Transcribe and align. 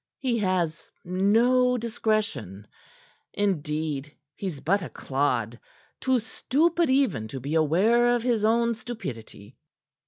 He 0.17 0.39
has 0.39 0.91
no 1.05 1.77
discretion. 1.77 2.65
Indeed, 3.33 4.15
he's 4.35 4.59
but 4.59 4.81
a 4.81 4.89
clod, 4.89 5.59
too 5.99 6.17
stupid 6.17 6.89
even 6.89 7.27
to 7.27 7.39
be 7.39 7.53
aware 7.53 8.07
of 8.15 8.23
his 8.23 8.43
own 8.43 8.73
stupidity." 8.73 9.57